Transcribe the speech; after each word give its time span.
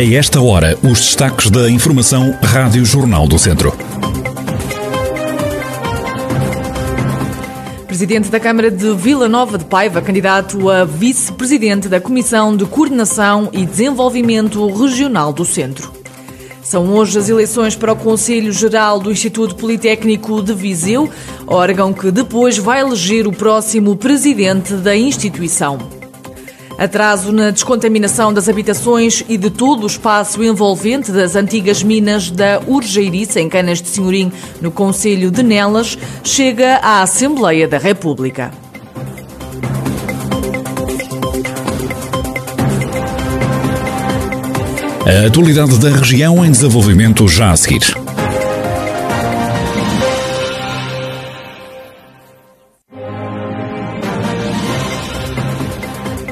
A 0.00 0.14
esta 0.14 0.40
hora, 0.40 0.78
os 0.82 0.98
destaques 0.98 1.50
da 1.50 1.70
Informação 1.70 2.34
Rádio 2.42 2.86
Jornal 2.86 3.28
do 3.28 3.38
Centro. 3.38 3.76
Presidente 7.86 8.30
da 8.30 8.40
Câmara 8.40 8.70
de 8.70 8.94
Vila 8.94 9.28
Nova 9.28 9.58
de 9.58 9.66
Paiva, 9.66 10.00
candidato 10.00 10.70
a 10.70 10.86
vice-presidente 10.86 11.86
da 11.86 12.00
Comissão 12.00 12.56
de 12.56 12.64
Coordenação 12.64 13.50
e 13.52 13.66
Desenvolvimento 13.66 14.66
Regional 14.68 15.34
do 15.34 15.44
Centro. 15.44 15.92
São 16.62 16.94
hoje 16.94 17.18
as 17.18 17.28
eleições 17.28 17.76
para 17.76 17.92
o 17.92 17.96
Conselho 17.96 18.54
Geral 18.54 19.00
do 19.00 19.12
Instituto 19.12 19.54
Politécnico 19.54 20.42
de 20.42 20.54
Viseu, 20.54 21.10
órgão 21.46 21.92
que 21.92 22.10
depois 22.10 22.56
vai 22.56 22.80
eleger 22.80 23.26
o 23.26 23.32
próximo 23.32 23.94
presidente 23.94 24.72
da 24.76 24.96
instituição. 24.96 25.99
Atraso 26.80 27.30
na 27.30 27.50
descontaminação 27.50 28.32
das 28.32 28.48
habitações 28.48 29.22
e 29.28 29.36
de 29.36 29.50
todo 29.50 29.82
o 29.82 29.86
espaço 29.86 30.42
envolvente 30.42 31.12
das 31.12 31.36
antigas 31.36 31.82
minas 31.82 32.30
da 32.30 32.58
Urgeiriça, 32.66 33.38
em 33.38 33.50
Canas 33.50 33.82
de 33.82 33.88
Senhorim, 33.88 34.32
no 34.62 34.70
Conselho 34.70 35.30
de 35.30 35.42
Nelas, 35.42 35.98
chega 36.24 36.76
à 36.76 37.02
Assembleia 37.02 37.68
da 37.68 37.76
República. 37.76 38.50
A 45.04 45.26
atualidade 45.26 45.78
da 45.78 45.90
região 45.90 46.42
em 46.42 46.50
desenvolvimento 46.50 47.28
já 47.28 47.50
a 47.50 47.56
seguir. 47.58 48.09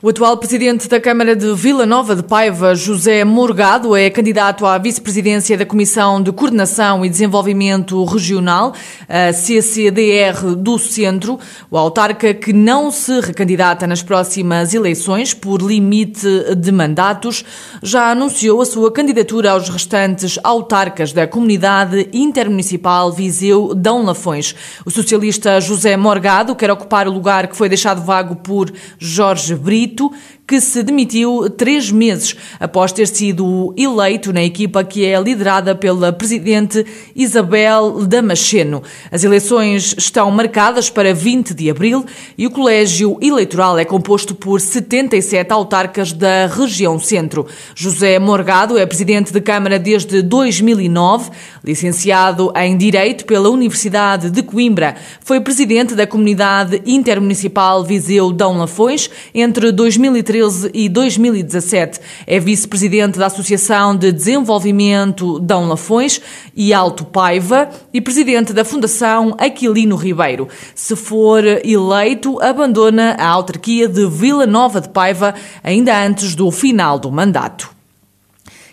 O 0.00 0.10
atual 0.10 0.36
presidente 0.36 0.88
da 0.88 1.00
Câmara 1.00 1.34
de 1.34 1.52
Vila 1.54 1.84
Nova 1.84 2.14
de 2.14 2.22
Paiva, 2.22 2.72
José 2.72 3.24
Morgado, 3.24 3.96
é 3.96 4.08
candidato 4.08 4.64
à 4.64 4.78
vice-presidência 4.78 5.58
da 5.58 5.66
Comissão 5.66 6.22
de 6.22 6.30
Coordenação 6.30 7.04
e 7.04 7.08
Desenvolvimento 7.08 8.04
Regional, 8.04 8.72
a 9.08 9.32
CCDR 9.32 10.54
do 10.54 10.78
Centro. 10.78 11.36
O 11.68 11.76
autarca 11.76 12.32
que 12.32 12.52
não 12.52 12.92
se 12.92 13.18
recandidata 13.18 13.88
nas 13.88 14.00
próximas 14.00 14.72
eleições 14.72 15.34
por 15.34 15.60
limite 15.60 16.28
de 16.56 16.70
mandatos 16.70 17.44
já 17.82 18.12
anunciou 18.12 18.62
a 18.62 18.66
sua 18.66 18.92
candidatura 18.92 19.50
aos 19.50 19.68
restantes 19.68 20.38
autarcas 20.44 21.12
da 21.12 21.26
Comunidade 21.26 22.08
Intermunicipal 22.12 23.10
Viseu 23.10 23.74
Dão 23.74 24.04
Lafões. 24.04 24.54
O 24.86 24.92
socialista 24.92 25.60
José 25.60 25.96
Morgado 25.96 26.54
quer 26.54 26.70
ocupar 26.70 27.08
o 27.08 27.12
lugar 27.12 27.48
que 27.48 27.56
foi 27.56 27.68
deixado 27.68 28.00
vago 28.00 28.36
por 28.36 28.72
Jorge 28.96 29.56
Brito 29.56 29.87
Brito, 29.88 30.12
que 30.48 30.62
se 30.62 30.82
demitiu 30.82 31.50
três 31.50 31.90
meses 31.90 32.34
após 32.58 32.90
ter 32.90 33.06
sido 33.06 33.74
eleito 33.76 34.32
na 34.32 34.42
equipa 34.42 34.82
que 34.82 35.04
é 35.04 35.20
liderada 35.20 35.74
pela 35.74 36.10
presidente 36.10 36.86
Isabel 37.14 38.06
Damasceno. 38.06 38.82
As 39.12 39.24
eleições 39.24 39.94
estão 39.98 40.30
marcadas 40.30 40.88
para 40.88 41.12
20 41.12 41.52
de 41.52 41.68
abril 41.68 42.02
e 42.38 42.46
o 42.46 42.50
colégio 42.50 43.18
eleitoral 43.20 43.78
é 43.78 43.84
composto 43.84 44.34
por 44.34 44.58
77 44.58 45.52
autarcas 45.52 46.14
da 46.14 46.46
região 46.46 46.98
centro. 46.98 47.46
José 47.74 48.18
Morgado 48.18 48.78
é 48.78 48.86
presidente 48.86 49.30
de 49.30 49.42
Câmara 49.42 49.78
desde 49.78 50.22
2009, 50.22 51.30
licenciado 51.62 52.50
em 52.56 52.74
Direito 52.74 53.26
pela 53.26 53.50
Universidade 53.50 54.30
de 54.30 54.42
Coimbra. 54.42 54.96
Foi 55.20 55.42
presidente 55.42 55.94
da 55.94 56.06
Comunidade 56.06 56.80
Intermunicipal 56.86 57.84
Viseu 57.84 58.32
Dão 58.32 58.56
Lafões 58.56 59.10
entre 59.34 59.70
2013 59.70 60.37
e 60.72 60.88
2017. 60.88 62.00
É 62.26 62.38
vice-presidente 62.38 63.18
da 63.18 63.26
Associação 63.26 63.96
de 63.96 64.12
Desenvolvimento 64.12 65.38
Dão 65.38 65.68
Lafões 65.68 66.20
e 66.54 66.72
Alto 66.72 67.04
Paiva 67.04 67.68
e 67.92 68.00
presidente 68.00 68.52
da 68.52 68.64
Fundação 68.64 69.34
Aquilino 69.38 69.96
Ribeiro. 69.96 70.48
Se 70.74 70.94
for 70.96 71.44
eleito, 71.44 72.40
abandona 72.40 73.16
a 73.18 73.26
autarquia 73.26 73.88
de 73.88 74.06
Vila 74.06 74.46
Nova 74.46 74.80
de 74.80 74.88
Paiva 74.88 75.34
ainda 75.62 76.04
antes 76.04 76.34
do 76.34 76.50
final 76.50 76.98
do 76.98 77.10
mandato. 77.10 77.77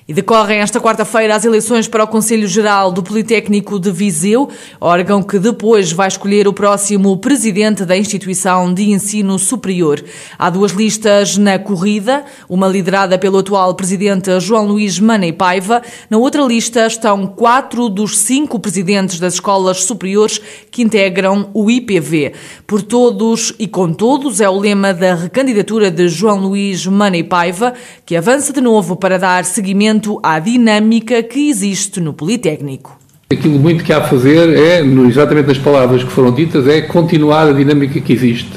E 0.08 0.14
decorrem 0.14 0.60
esta 0.60 0.80
quarta-feira 0.80 1.36
as 1.36 1.46
eleições 1.46 1.88
para 1.88 2.04
o 2.04 2.08
Conselho 2.08 2.48
Geral 2.48 2.92
do 2.92 3.02
Politécnico 3.02 3.80
de 3.80 3.92
Viseu, 3.92 4.48
órgão 4.80 5.24
que 5.24 5.40
depois 5.40 5.92
vai 5.92 6.08
escolher 6.08 6.48
o 6.48 6.54
próximo 6.54 7.18
presidente 7.18 7.84
da 7.84 7.98
instituição 7.98 8.72
de 8.72 8.92
ensino 8.92 9.40
superior. 9.40 10.06
Há 10.38 10.52
duas 10.52 10.74
listas 10.74 11.38
na 11.38 11.58
corrida, 11.58 12.24
uma 12.48 12.68
liderada 12.68 13.18
pelo 13.18 13.40
atual 13.40 13.74
presidente 13.74 14.40
João 14.40 14.68
Luís 14.68 15.00
Manei 15.00 15.34
Paiva. 15.34 15.82
Na 16.08 16.20
outra 16.20 16.44
lista 16.44 16.86
estão 16.86 17.26
quatro 17.26 17.90
dos 17.90 18.20
cinco 18.20 18.60
presidentes 18.60 19.20
das 19.20 19.34
escolas 19.34 19.86
superiores 19.86 20.40
que 20.70 20.84
integram 20.84 21.50
o 21.52 21.68
IPV. 21.68 22.34
Por 22.68 22.84
todos 22.84 23.54
e 23.58 23.68
com 23.68 23.92
todos 23.92 24.40
é 24.40 24.48
o 24.48 24.60
lema 24.60 24.94
da 24.94 25.16
recandidatura 25.16 25.90
de 25.90 26.08
João 26.08 26.42
Luís 26.42 26.86
Manei 26.86 27.24
Paiva, 27.24 27.74
que 28.06 28.16
avança 28.16 28.54
de 28.54 28.62
novo 28.62 28.96
para 28.96 29.18
dar 29.18 29.44
seguimento 29.46 29.95
à 30.24 30.40
dinâmica 30.40 31.22
que 31.24 31.50
existe 31.50 32.00
no 32.00 32.14
Politécnico. 32.14 32.98
Aquilo 33.32 33.60
muito 33.60 33.84
que 33.84 33.92
há 33.92 33.98
a 33.98 34.04
fazer 34.04 34.56
é, 34.56 34.82
exatamente 35.08 35.48
nas 35.48 35.58
palavras 35.58 36.04
que 36.04 36.12
foram 36.12 36.32
ditas, 36.32 36.68
é 36.68 36.82
continuar 36.82 37.48
a 37.48 37.52
dinâmica 37.52 38.00
que 38.00 38.14
existe. 38.14 38.52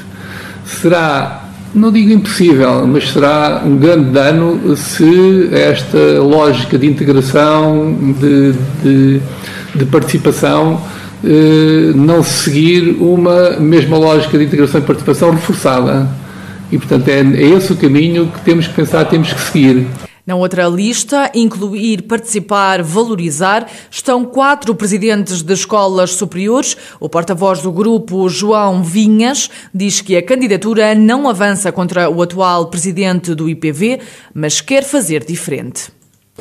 Será, 0.65 1.49
não 1.73 1.91
digo 1.91 2.11
impossível, 2.11 2.85
mas 2.85 3.09
será 3.09 3.63
um 3.65 3.77
grande 3.77 4.11
dano 4.11 4.75
se 4.77 5.49
esta 5.51 6.21
lógica 6.21 6.77
de 6.77 6.85
integração, 6.85 7.97
de, 8.19 8.53
de, 8.83 9.21
de 9.75 9.85
participação, 9.85 10.81
eh, 11.23 11.91
não 11.95 12.23
seguir 12.23 12.95
uma 12.99 13.59
mesma 13.59 13.97
lógica 13.97 14.37
de 14.37 14.45
integração 14.45 14.79
e 14.79 14.83
participação 14.83 15.31
reforçada. 15.31 16.07
E, 16.71 16.77
portanto, 16.77 17.07
é, 17.07 17.19
é 17.19 17.49
esse 17.57 17.73
o 17.73 17.75
caminho 17.75 18.27
que 18.27 18.41
temos 18.41 18.67
que 18.67 18.73
pensar, 18.73 19.05
temos 19.05 19.33
que 19.33 19.41
seguir. 19.41 19.87
Na 20.29 20.35
outra 20.35 20.67
lista, 20.67 21.31
incluir, 21.33 22.03
participar, 22.03 22.83
valorizar, 22.83 23.67
estão 23.89 24.23
quatro 24.23 24.75
presidentes 24.75 25.41
de 25.41 25.51
escolas 25.55 26.11
superiores. 26.11 26.77
O 26.99 27.09
porta-voz 27.09 27.63
do 27.63 27.71
grupo, 27.71 28.29
João 28.29 28.83
Vinhas, 28.83 29.49
diz 29.73 30.01
que 30.01 30.15
a 30.15 30.21
candidatura 30.21 30.93
não 30.93 31.27
avança 31.27 31.71
contra 31.71 32.11
o 32.11 32.21
atual 32.21 32.67
presidente 32.67 33.33
do 33.33 33.49
IPV, 33.49 34.01
mas 34.31 34.61
quer 34.61 34.83
fazer 34.83 35.25
diferente. 35.25 35.91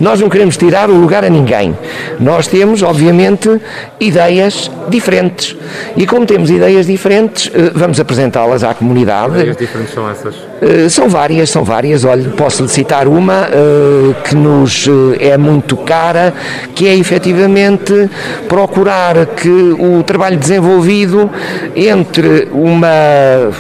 Nós 0.01 0.21
não 0.21 0.29
queremos 0.29 0.57
tirar 0.57 0.91
o 0.91 0.95
lugar 0.95 1.25
a 1.25 1.29
ninguém. 1.29 1.77
Nós 2.21 2.47
temos, 2.47 2.83
obviamente, 2.83 3.61
ideias 3.99 4.71
diferentes. 4.89 5.57
E 5.97 6.07
como 6.07 6.25
temos 6.25 6.51
ideias 6.51 6.87
diferentes, 6.87 7.51
eh, 7.53 7.71
vamos 7.75 7.99
apresentá-las 7.99 8.63
à 8.63 8.75
comunidade. 8.75 9.33
Que 9.33 9.41
ideias 9.41 9.57
diferentes 9.57 9.95
são 9.95 10.09
essas? 10.09 10.35
Eh, 10.63 10.89
são 10.89 11.09
várias, 11.09 11.51
são 11.51 11.65
várias. 11.65 12.05
Olha, 12.05 12.31
posso 12.31 12.63
lhe 12.63 12.69
citar 12.69 13.09
uma 13.09 13.49
eh, 13.51 14.15
que 14.25 14.35
nos 14.37 14.89
é 15.19 15.37
muito 15.37 15.77
cara, 15.77 16.33
que 16.75 16.87
é 16.87 16.97
efetivamente 16.97 18.09
procurar 18.49 19.27
que 19.27 19.49
o 19.49 20.03
trabalho 20.03 20.37
desenvolvido 20.37 21.31
entre 21.75 22.49
uma 22.53 23.51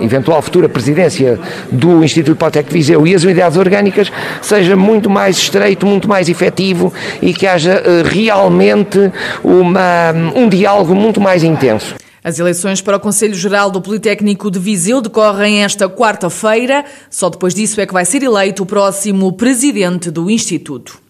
eventual 0.00 0.40
futura 0.42 0.68
presidência 0.68 1.38
do 1.70 2.04
Instituto 2.04 2.38
de 2.50 2.72
Viseu 2.72 3.06
e 3.06 3.14
as 3.14 3.24
unidades 3.24 3.56
orgânicas 3.56 4.10
seja 4.42 4.76
muito 4.76 5.08
mais 5.08 5.36
estreito, 5.36 5.86
muito 5.86 6.08
mais 6.08 6.28
efetivo 6.28 6.92
e 7.20 7.32
que 7.32 7.46
haja 7.46 7.82
uh, 7.82 8.08
realmente 8.08 9.10
uma, 9.42 10.12
um 10.34 10.48
diálogo 10.48 10.94
muito 10.94 11.20
mais 11.20 11.42
intenso. 11.42 11.94
As 12.22 12.40
eleições 12.40 12.80
para 12.80 12.96
o 12.96 13.00
Conselho 13.00 13.36
Geral 13.36 13.70
do 13.70 13.80
Politécnico 13.80 14.50
de 14.50 14.58
Viseu 14.58 15.00
decorrem 15.00 15.62
esta 15.62 15.88
quarta-feira. 15.88 16.84
Só 17.08 17.30
depois 17.30 17.54
disso 17.54 17.80
é 17.80 17.86
que 17.86 17.92
vai 17.92 18.04
ser 18.04 18.20
eleito 18.22 18.64
o 18.64 18.66
próximo 18.66 19.32
presidente 19.32 20.10
do 20.10 20.28
Instituto. 20.28 21.05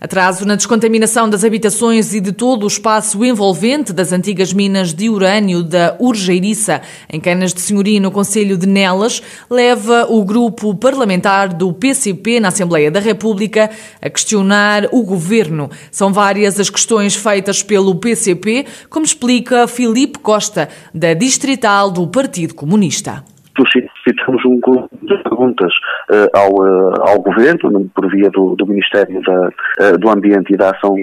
Atraso 0.00 0.44
na 0.44 0.54
descontaminação 0.54 1.28
das 1.28 1.42
habitações 1.42 2.14
e 2.14 2.20
de 2.20 2.30
todo 2.30 2.62
o 2.62 2.68
espaço 2.68 3.24
envolvente 3.24 3.92
das 3.92 4.12
antigas 4.12 4.52
minas 4.52 4.94
de 4.94 5.10
urânio 5.10 5.62
da 5.62 5.96
Urgeiriça, 5.98 6.80
em 7.12 7.18
Canas 7.18 7.52
de 7.52 7.60
Senhoria, 7.60 8.00
no 8.00 8.12
Conselho 8.12 8.56
de 8.56 8.66
Nelas, 8.66 9.20
leva 9.50 10.06
o 10.08 10.24
grupo 10.24 10.72
parlamentar 10.74 11.52
do 11.52 11.72
PCP 11.72 12.38
na 12.38 12.48
Assembleia 12.48 12.92
da 12.92 13.00
República 13.00 13.70
a 14.00 14.08
questionar 14.08 14.88
o 14.92 15.02
governo. 15.02 15.68
São 15.90 16.12
várias 16.12 16.60
as 16.60 16.70
questões 16.70 17.16
feitas 17.16 17.62
pelo 17.62 17.96
PCP, 17.96 18.66
como 18.88 19.04
explica 19.04 19.66
Filipe 19.66 20.20
Costa, 20.20 20.68
da 20.94 21.12
Distrital 21.12 21.90
do 21.90 22.06
Partido 22.06 22.54
Comunista 22.54 23.24
suscitamos 23.58 24.44
um 24.44 24.60
conjunto 24.60 24.88
de 25.02 25.16
perguntas 25.22 25.72
uh, 26.10 26.38
ao, 26.38 26.52
uh, 26.52 27.08
ao 27.08 27.20
Governo, 27.20 27.90
por 27.94 28.08
via 28.10 28.30
do, 28.30 28.54
do 28.56 28.66
Ministério 28.66 29.20
da, 29.22 29.48
uh, 29.48 29.98
do 29.98 30.08
Ambiente 30.10 30.54
e 30.54 30.56
da 30.56 30.70
Ação 30.70 30.94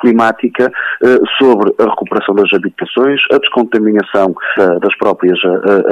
Climática, 0.00 0.70
sobre 1.38 1.72
a 1.78 1.84
recuperação 1.84 2.34
das 2.34 2.52
habitações, 2.52 3.20
a 3.32 3.38
descontaminação 3.38 4.34
das 4.80 4.96
próprias 4.98 5.38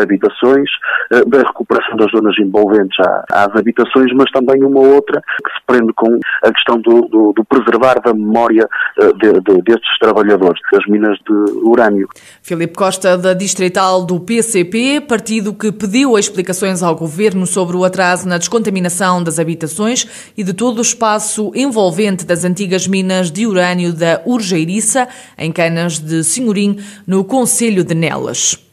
habitações, 0.00 0.68
da 1.10 1.38
recuperação 1.38 1.96
das 1.96 2.10
zonas 2.10 2.34
envolventes 2.38 2.96
às 3.30 3.54
habitações, 3.56 4.12
mas 4.14 4.30
também 4.30 4.62
uma 4.64 4.80
outra 4.80 5.20
que 5.44 5.50
se 5.50 5.66
prende 5.66 5.92
com 5.94 6.18
a 6.44 6.52
questão 6.52 6.80
do, 6.80 7.02
do, 7.02 7.32
do 7.32 7.44
preservar 7.44 8.00
da 8.00 8.12
memória 8.12 8.68
de, 8.98 9.32
de, 9.40 9.62
destes 9.62 9.98
trabalhadores 9.98 10.60
das 10.72 10.86
minas 10.86 11.18
de 11.18 11.52
urânio. 11.62 12.08
Filipe 12.42 12.74
Costa, 12.74 13.16
da 13.16 13.34
Distrital 13.34 14.04
do 14.04 14.20
PCP, 14.20 15.00
partido 15.00 15.54
que 15.54 15.72
pediu 15.72 15.97
explicações 16.18 16.82
ao 16.82 16.94
Governo 16.94 17.46
sobre 17.46 17.76
o 17.76 17.84
atraso 17.84 18.28
na 18.28 18.36
descontaminação 18.36 19.22
das 19.22 19.38
habitações 19.38 20.06
e 20.36 20.44
de 20.44 20.52
todo 20.52 20.78
o 20.78 20.82
espaço 20.82 21.50
envolvente 21.54 22.24
das 22.24 22.44
antigas 22.44 22.86
minas 22.86 23.30
de 23.30 23.46
urânio 23.46 23.92
da 23.92 24.20
Urgeiriça, 24.26 25.08
em 25.38 25.50
Canas 25.50 25.98
de 25.98 26.22
Senhorim, 26.22 26.78
no 27.06 27.24
Conselho 27.24 27.82
de 27.82 27.94
Nelas. 27.94 28.67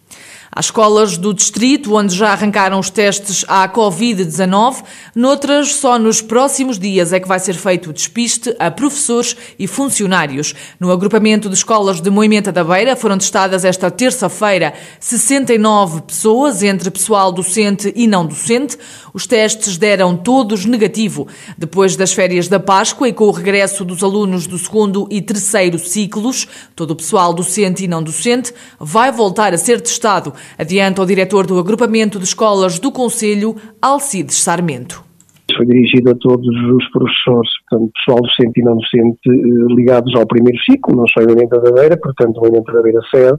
Às 0.58 0.68
escolas 0.68 1.18
do 1.18 1.34
distrito, 1.34 1.94
onde 1.96 2.16
já 2.16 2.32
arrancaram 2.32 2.80
os 2.80 2.90
testes 2.90 3.44
à 3.46 3.68
Covid-19, 3.68 4.86
noutras, 5.14 5.76
só 5.76 6.00
nos 6.00 6.22
próximos 6.22 6.80
dias 6.80 7.12
é 7.12 7.20
que 7.20 7.28
vai 7.28 7.40
ser 7.40 7.56
feito 7.56 7.90
o 7.90 7.94
despiste 7.94 8.56
a 8.58 8.72
professores 8.72 9.36
e 9.60 9.68
funcionários. 9.68 10.56
No 10.80 10.94
agrupamento 10.94 11.50
de 11.50 11.56
escolas 11.56 12.00
de 12.00 12.10
Moimenta 12.10 12.54
da 12.54 12.64
Beira 12.64 12.96
foram 12.96 13.18
testadas 13.18 13.66
esta 13.66 13.92
terça-feira 13.92 14.74
69 14.98 16.04
pessoas, 16.04 16.64
entre 16.64 16.90
pessoal 16.90 17.34
docente 17.34 17.92
e 17.94 18.08
não 18.08 18.26
docente. 18.26 18.78
Os 19.14 19.28
testes 19.28 19.78
deram 19.78 20.16
todos 20.16 20.64
negativo. 20.64 21.28
Depois 21.58 21.98
das 21.98 22.14
férias 22.14 22.48
da 22.48 22.62
Páscoa 22.62 23.10
e 23.10 23.14
com 23.14 23.26
o 23.26 23.32
regresso 23.32 23.84
dos 23.84 24.02
alunos 24.02 24.48
do 24.48 24.58
segundo 24.58 25.06
e 25.12 25.22
terceiro 25.22 25.78
ciclos, 25.78 26.48
todo 26.74 26.92
o 26.92 26.96
pessoal 26.96 27.34
docente 27.34 27.84
e 27.84 27.90
não 27.90 28.02
docente 28.02 28.54
vai 28.80 29.12
voltar 29.12 29.54
a 29.54 29.58
ser 29.58 29.82
testado 29.82 30.34
adianta 30.58 31.02
o 31.02 31.06
diretor 31.06 31.46
do 31.46 31.60
agrupamento 31.60 32.18
de 32.20 32.26
escolas 32.26 32.80
do 32.80 32.92
Conselho, 32.92 33.56
Alcides 33.82 34.38
Sarmento. 34.38 35.04
Foi 35.56 35.66
dirigido 35.66 36.12
a 36.12 36.16
todos 36.16 36.48
os 36.48 36.90
professores, 36.90 37.50
portanto, 37.70 37.92
pessoal 37.94 38.20
docente 38.22 38.60
e 38.60 38.64
não 38.64 38.78
docente, 38.78 39.20
eh, 39.28 39.76
ligados 39.76 40.16
ao 40.16 40.26
primeiro 40.26 40.58
ciclo, 40.64 40.96
não 40.96 41.06
só 41.08 41.22
em 41.22 41.32
Orienta 41.32 41.60
da 41.60 41.98
portanto, 41.98 42.42
Orienta 42.42 42.74
da 42.74 42.82
Beira 42.82 43.02
sede, 43.12 43.38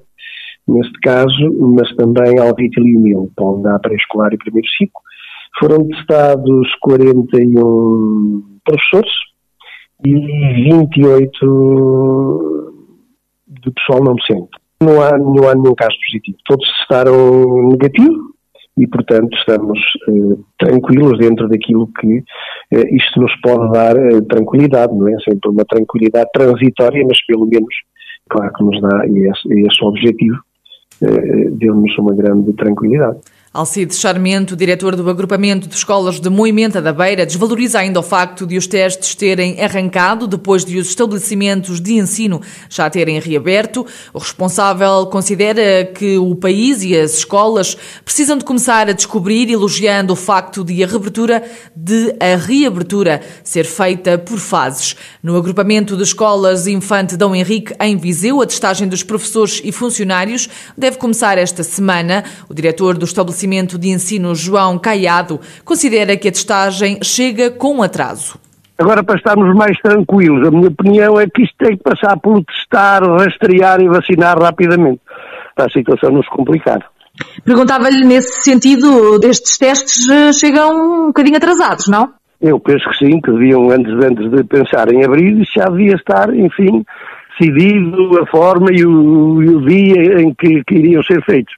neste 0.68 1.00
caso, 1.00 1.74
mas 1.74 1.92
também 1.96 2.38
ao 2.38 2.54
Vítil 2.54 2.86
e 2.86 2.96
Humil, 2.96 3.32
onde 3.38 3.68
há 3.68 3.78
pré-escolar 3.78 4.32
e 4.32 4.38
primeiro 4.38 4.68
ciclo. 4.68 5.00
Foram 5.58 5.86
testados 5.88 6.74
41 6.80 8.42
professores 8.64 9.12
e 10.04 10.12
28 10.12 12.72
de 13.48 13.70
pessoal 13.72 14.04
não 14.04 14.14
docente. 14.14 14.50
Não 14.80 15.00
há, 15.00 15.16
não 15.16 15.48
há 15.48 15.54
nenhum 15.54 15.74
caso 15.74 15.96
positivo. 16.06 16.38
Todos 16.44 16.66
testaram 16.78 17.68
negativo 17.70 18.34
e, 18.78 18.86
portanto, 18.86 19.34
estamos 19.38 19.78
eh, 20.08 20.36
tranquilos 20.58 21.18
dentro 21.18 21.48
daquilo 21.48 21.88
que 21.98 22.22
eh, 22.72 22.94
isto 22.94 23.20
nos 23.20 23.32
pode 23.40 23.72
dar 23.72 23.96
eh, 23.96 24.20
tranquilidade, 24.28 24.94
não 24.94 25.08
é? 25.08 25.16
Sempre 25.20 25.50
uma 25.50 25.64
tranquilidade 25.64 26.30
transitória, 26.32 27.04
mas 27.08 27.24
pelo 27.24 27.46
menos, 27.46 27.74
claro 28.28 28.52
que 28.52 28.64
nos 28.64 28.80
dá, 28.82 29.06
e 29.06 29.30
esse, 29.30 29.66
esse 29.66 29.82
objetivo, 29.84 30.36
eh, 31.02 31.50
deu-nos 31.52 31.96
uma 31.98 32.14
grande 32.14 32.52
tranquilidade. 32.52 33.18
Alcides 33.56 33.98
Charmento, 33.98 34.54
diretor 34.54 34.94
do 34.94 35.08
agrupamento 35.08 35.66
de 35.66 35.74
escolas 35.74 36.20
de 36.20 36.28
Moimenta 36.28 36.82
da 36.82 36.92
Beira, 36.92 37.24
desvaloriza 37.24 37.78
ainda 37.78 37.98
o 37.98 38.02
facto 38.02 38.46
de 38.46 38.58
os 38.58 38.66
testes 38.66 39.14
terem 39.14 39.58
arrancado 39.58 40.26
depois 40.26 40.62
de 40.62 40.76
os 40.78 40.88
estabelecimentos 40.88 41.80
de 41.80 41.94
ensino 41.94 42.42
já 42.68 42.90
terem 42.90 43.18
reaberto. 43.18 43.86
O 44.12 44.18
responsável 44.18 45.06
considera 45.06 45.86
que 45.86 46.18
o 46.18 46.36
país 46.36 46.82
e 46.82 46.94
as 46.94 47.14
escolas 47.14 47.78
precisam 48.04 48.36
de 48.36 48.44
começar 48.44 48.90
a 48.90 48.92
descobrir, 48.92 49.50
elogiando 49.50 50.12
o 50.12 50.16
facto 50.16 50.62
de 50.62 50.84
a 50.84 50.86
reabertura 50.86 51.42
de 51.74 52.14
a 52.20 52.36
reabertura 52.36 53.22
ser 53.42 53.64
feita 53.64 54.18
por 54.18 54.38
fases. 54.38 54.96
No 55.22 55.34
agrupamento 55.34 55.96
de 55.96 56.02
escolas 56.02 56.66
Infante 56.66 57.16
Dom 57.16 57.34
Henrique 57.34 57.72
em 57.80 57.96
Viseu, 57.96 58.42
a 58.42 58.46
testagem 58.46 58.86
dos 58.86 59.02
professores 59.02 59.62
e 59.64 59.72
funcionários 59.72 60.46
deve 60.76 60.98
começar 60.98 61.38
esta 61.38 61.62
semana. 61.62 62.22
O 62.50 62.52
diretor 62.52 62.98
do 62.98 63.06
estabelecimento 63.06 63.45
Estabelecimento 63.46 63.78
de 63.78 63.90
Ensino 63.90 64.34
João 64.34 64.76
Caiado 64.76 65.40
considera 65.64 66.16
que 66.16 66.28
a 66.28 66.32
testagem 66.32 66.98
chega 67.02 67.48
com 67.50 67.80
atraso. 67.82 68.38
Agora, 68.76 69.04
para 69.04 69.16
estarmos 69.16 69.54
mais 69.54 69.78
tranquilos, 69.78 70.46
a 70.46 70.50
minha 70.50 70.68
opinião 70.68 71.18
é 71.18 71.26
que 71.26 71.42
isto 71.42 71.54
tem 71.56 71.76
que 71.76 71.82
passar 71.82 72.18
por 72.18 72.44
testar, 72.44 73.02
rastrear 73.04 73.80
e 73.80 73.88
vacinar 73.88 74.38
rapidamente, 74.38 75.00
para 75.54 75.66
a 75.66 75.70
situação 75.70 76.10
não 76.10 76.22
se 76.22 76.28
complicar. 76.28 76.84
Perguntava-lhe 77.44 78.04
nesse 78.04 78.42
sentido, 78.42 79.20
estes 79.24 79.56
testes 79.56 80.08
eh, 80.08 80.32
chegam 80.32 81.04
um 81.04 81.06
bocadinho 81.06 81.36
atrasados, 81.36 81.86
não? 81.88 82.10
Eu 82.40 82.60
penso 82.60 82.84
que 82.90 82.98
sim, 82.98 83.20
que 83.20 83.30
deviam, 83.30 83.70
antes, 83.70 83.92
antes 83.94 84.30
de 84.30 84.44
pensar 84.44 84.92
em 84.92 85.04
abrir, 85.04 85.42
já 85.56 85.66
devia 85.66 85.94
estar, 85.94 86.34
enfim, 86.34 86.84
decidido 87.38 88.20
a 88.20 88.26
forma 88.26 88.68
e 88.72 88.84
o, 88.84 89.42
e 89.42 89.48
o 89.48 89.60
dia 89.66 90.20
em 90.20 90.34
que, 90.34 90.62
que 90.64 90.74
iriam 90.74 91.02
ser 91.02 91.24
feitos 91.24 91.54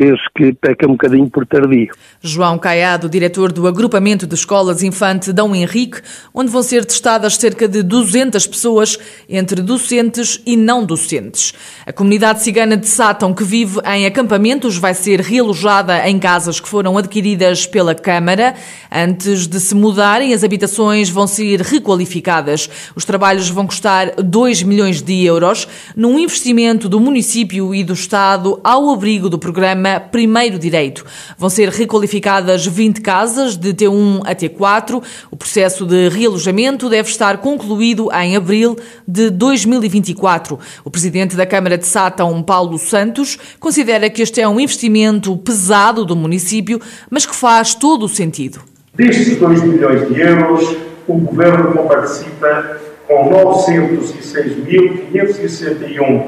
penso 0.00 0.22
que 0.34 0.54
peca 0.54 0.86
um 0.86 0.92
bocadinho 0.92 1.28
por 1.28 1.44
tardio. 1.44 1.92
João 2.22 2.58
Caiado, 2.58 3.06
diretor 3.06 3.52
do 3.52 3.66
agrupamento 3.66 4.26
de 4.26 4.34
escolas 4.34 4.82
Infante 4.82 5.30
Dom 5.30 5.54
Henrique, 5.54 6.00
onde 6.32 6.50
vão 6.50 6.62
ser 6.62 6.86
testadas 6.86 7.36
cerca 7.36 7.68
de 7.68 7.82
200 7.82 8.46
pessoas, 8.46 8.98
entre 9.28 9.60
docentes 9.60 10.40
e 10.46 10.56
não 10.56 10.86
docentes. 10.86 11.52
A 11.84 11.92
comunidade 11.92 12.42
cigana 12.42 12.78
de 12.78 12.88
Sátão, 12.88 13.34
que 13.34 13.44
vive 13.44 13.78
em 13.84 14.06
acampamentos, 14.06 14.78
vai 14.78 14.94
ser 14.94 15.20
realojada 15.20 16.08
em 16.08 16.18
casas 16.18 16.58
que 16.58 16.68
foram 16.68 16.96
adquiridas 16.96 17.66
pela 17.66 17.94
Câmara. 17.94 18.54
Antes 18.90 19.46
de 19.46 19.60
se 19.60 19.74
mudarem, 19.74 20.32
as 20.32 20.42
habitações 20.42 21.10
vão 21.10 21.26
ser 21.26 21.60
requalificadas. 21.60 22.70
Os 22.96 23.04
trabalhos 23.04 23.50
vão 23.50 23.66
custar 23.66 24.14
2 24.16 24.62
milhões 24.62 25.02
de 25.02 25.26
euros, 25.26 25.68
num 25.94 26.18
investimento 26.18 26.88
do 26.88 26.98
município 26.98 27.74
e 27.74 27.84
do 27.84 27.92
Estado 27.92 28.58
ao 28.64 28.88
abrigo 28.88 29.28
do 29.28 29.38
programa 29.38 29.89
Primeiro 29.98 30.58
Direito. 30.58 31.04
Vão 31.36 31.50
ser 31.50 31.70
requalificadas 31.70 32.66
20 32.66 33.00
casas 33.00 33.56
de 33.56 33.72
T1 33.72 34.20
a 34.24 34.34
T4. 34.34 35.02
O 35.30 35.36
processo 35.36 35.86
de 35.86 36.08
realojamento 36.08 36.88
deve 36.88 37.08
estar 37.08 37.38
concluído 37.38 38.08
em 38.12 38.36
abril 38.36 38.76
de 39.08 39.30
2024. 39.30 40.58
O 40.84 40.90
presidente 40.90 41.34
da 41.34 41.46
Câmara 41.46 41.78
de 41.78 41.86
Sátão, 41.86 42.42
Paulo 42.42 42.78
Santos, 42.78 43.38
considera 43.58 44.10
que 44.10 44.22
este 44.22 44.40
é 44.40 44.46
um 44.46 44.60
investimento 44.60 45.36
pesado 45.38 46.04
do 46.04 46.14
município, 46.14 46.80
mas 47.08 47.26
que 47.26 47.34
faz 47.34 47.74
todo 47.74 48.04
o 48.04 48.08
sentido. 48.08 48.60
Destes 48.94 49.38
2 49.38 49.62
milhões 49.62 50.06
de 50.08 50.20
euros, 50.20 50.76
o 51.08 51.14
Governo 51.14 51.88
participa 51.88 52.78
com 53.06 53.30
906.561 53.30 56.26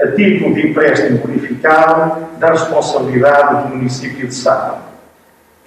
a 0.01 0.07
título 0.09 0.55
de 0.55 0.69
empréstimo 0.69 1.19
bonificado 1.19 2.27
da 2.39 2.53
responsabilidade 2.53 3.69
do 3.69 3.77
município 3.77 4.27
de 4.27 4.35
Sá. 4.35 4.81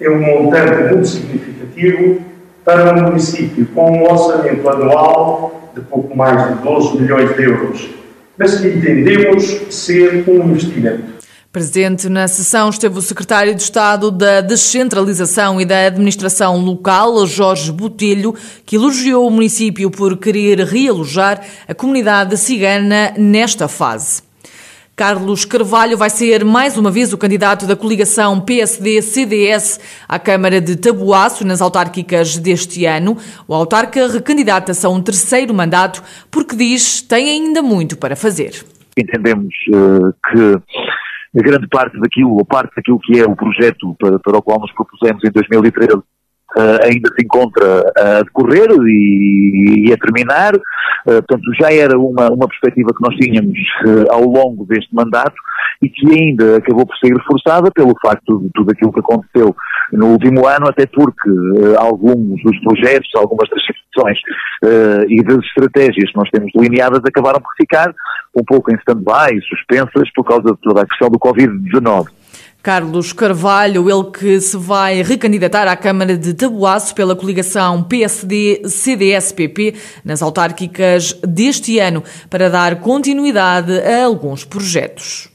É 0.00 0.10
um 0.10 0.20
montante 0.20 0.92
muito 0.92 1.06
significativo 1.06 2.20
para 2.64 2.92
um 2.92 3.02
município 3.04 3.64
com 3.66 3.98
um 3.98 4.02
orçamento 4.10 4.68
anual 4.68 5.70
de 5.72 5.82
pouco 5.82 6.16
mais 6.16 6.48
de 6.48 6.54
12 6.62 7.00
milhões 7.00 7.36
de 7.36 7.44
euros, 7.44 7.88
mas 8.36 8.58
que 8.58 8.66
entendemos 8.68 9.44
ser 9.70 10.24
um 10.28 10.50
investimento. 10.50 11.15
Presente 11.56 12.10
na 12.10 12.28
sessão 12.28 12.68
esteve 12.68 12.98
o 12.98 13.00
secretário 13.00 13.54
de 13.54 13.62
Estado 13.62 14.10
da 14.10 14.42
Descentralização 14.42 15.58
e 15.58 15.64
da 15.64 15.86
Administração 15.86 16.58
Local, 16.58 17.26
Jorge 17.26 17.72
Botelho, 17.72 18.34
que 18.66 18.76
elogiou 18.76 19.26
o 19.26 19.30
município 19.30 19.90
por 19.90 20.18
querer 20.18 20.58
realojar 20.58 21.42
a 21.66 21.72
comunidade 21.72 22.36
cigana 22.36 23.14
nesta 23.16 23.68
fase. 23.68 24.22
Carlos 24.94 25.46
Carvalho 25.46 25.96
vai 25.96 26.10
ser 26.10 26.44
mais 26.44 26.76
uma 26.76 26.90
vez 26.90 27.14
o 27.14 27.16
candidato 27.16 27.64
da 27.64 27.74
coligação 27.74 28.38
PSD-CDS 28.38 29.80
à 30.06 30.18
Câmara 30.18 30.60
de 30.60 30.76
Tabuaço 30.76 31.42
nas 31.42 31.62
autárquicas 31.62 32.36
deste 32.36 32.84
ano. 32.84 33.16
O 33.48 33.54
autarca 33.54 34.06
recandidata-se 34.08 34.84
a 34.84 34.90
um 34.90 35.00
terceiro 35.00 35.54
mandato 35.54 36.02
porque 36.30 36.54
diz 36.54 37.00
tem 37.00 37.30
ainda 37.30 37.62
muito 37.62 37.96
para 37.96 38.14
fazer. 38.14 38.62
Entendemos 38.98 39.54
uh, 39.70 40.12
que 40.30 40.60
grande 41.42 41.68
parte 41.68 41.98
daquilo, 42.00 42.34
ou 42.34 42.44
parte 42.44 42.74
daquilo 42.76 42.98
que 43.00 43.18
é 43.20 43.24
o 43.24 43.36
projeto 43.36 43.94
para, 43.98 44.18
para 44.18 44.38
o 44.38 44.42
qual 44.42 44.60
nos 44.60 44.72
propusemos 44.72 45.22
em 45.24 45.30
2013 45.30 46.02
Uh, 46.56 46.80
ainda 46.84 47.10
se 47.14 47.22
encontra 47.22 47.82
a 47.98 48.22
decorrer 48.22 48.68
e, 48.86 49.88
e 49.88 49.92
a 49.92 49.96
terminar. 49.98 50.54
Uh, 50.54 51.20
portanto, 51.20 51.42
já 51.60 51.70
era 51.70 51.98
uma, 51.98 52.30
uma 52.30 52.48
perspectiva 52.48 52.94
que 52.96 53.02
nós 53.02 53.14
tínhamos 53.16 53.58
uh, 53.84 54.10
ao 54.10 54.22
longo 54.22 54.64
deste 54.64 54.94
mandato 54.94 55.34
e 55.82 55.90
que 55.90 56.08
ainda 56.10 56.56
acabou 56.56 56.86
por 56.86 56.96
ser 56.96 57.12
reforçada 57.12 57.70
pelo 57.72 57.92
facto 58.00 58.38
de 58.38 58.48
tudo 58.54 58.70
aquilo 58.70 58.90
que 58.90 59.00
aconteceu 59.00 59.54
no 59.92 60.06
último 60.12 60.46
ano, 60.46 60.68
até 60.68 60.86
porque 60.86 61.30
alguns 61.76 62.42
dos 62.42 62.58
projetos, 62.60 63.10
algumas 63.14 63.50
das 63.50 63.62
situações 63.66 64.18
e 65.08 65.22
das 65.22 65.44
estratégias 65.44 66.10
que 66.10 66.16
nós 66.16 66.30
temos 66.30 66.50
delineadas 66.54 67.00
acabaram 67.04 67.40
por 67.40 67.52
ficar 67.60 67.92
um 68.36 68.44
pouco 68.44 68.70
em 68.72 68.76
stand-by, 68.76 69.40
suspensas 69.48 70.10
por 70.14 70.24
causa 70.24 70.52
de 70.52 70.60
toda 70.60 70.82
a 70.82 70.86
questão 70.86 71.08
do 71.08 71.18
Covid-19. 71.18 72.08
Carlos 72.62 73.12
Carvalho, 73.12 73.88
ele 73.88 74.10
que 74.10 74.40
se 74.40 74.56
vai 74.56 75.00
recandidatar 75.00 75.68
à 75.68 75.76
Câmara 75.76 76.18
de 76.18 76.34
Tabuaço 76.34 76.92
pela 76.96 77.14
coligação 77.14 77.84
PSD-CDS-PP 77.84 79.76
nas 80.04 80.20
autárquicas 80.20 81.12
deste 81.22 81.78
ano 81.78 82.02
para 82.28 82.50
dar 82.50 82.80
continuidade 82.80 83.72
a 83.78 84.04
alguns 84.04 84.44
projetos. 84.44 85.30